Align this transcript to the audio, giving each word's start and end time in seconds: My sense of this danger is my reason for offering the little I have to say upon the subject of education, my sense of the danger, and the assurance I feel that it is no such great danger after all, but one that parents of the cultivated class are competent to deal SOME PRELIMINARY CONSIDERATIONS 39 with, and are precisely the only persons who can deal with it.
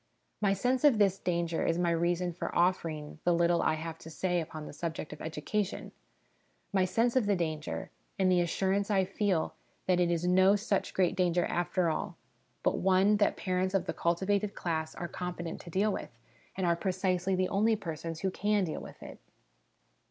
My 0.41 0.53
sense 0.53 0.83
of 0.83 0.97
this 0.97 1.19
danger 1.19 1.63
is 1.63 1.77
my 1.77 1.91
reason 1.91 2.33
for 2.33 2.57
offering 2.57 3.19
the 3.23 3.35
little 3.35 3.61
I 3.61 3.75
have 3.75 3.99
to 3.99 4.09
say 4.09 4.41
upon 4.41 4.65
the 4.65 4.73
subject 4.73 5.13
of 5.13 5.21
education, 5.21 5.91
my 6.73 6.85
sense 6.85 7.15
of 7.15 7.27
the 7.27 7.35
danger, 7.35 7.91
and 8.17 8.31
the 8.31 8.41
assurance 8.41 8.89
I 8.89 9.05
feel 9.05 9.53
that 9.85 9.99
it 9.99 10.09
is 10.09 10.25
no 10.25 10.55
such 10.55 10.95
great 10.95 11.15
danger 11.15 11.45
after 11.45 11.91
all, 11.91 12.17
but 12.63 12.79
one 12.79 13.17
that 13.17 13.37
parents 13.37 13.75
of 13.75 13.85
the 13.85 13.93
cultivated 13.93 14.55
class 14.55 14.95
are 14.95 15.07
competent 15.07 15.61
to 15.61 15.69
deal 15.69 15.91
SOME 15.91 16.07
PRELIMINARY 16.07 16.09
CONSIDERATIONS 16.09 16.57
39 16.57 16.57
with, 16.57 16.57
and 16.57 16.65
are 16.65 16.81
precisely 16.81 17.35
the 17.35 17.49
only 17.49 17.75
persons 17.75 18.19
who 18.21 18.31
can 18.31 18.63
deal 18.63 18.81
with 18.81 19.03
it. 19.03 19.19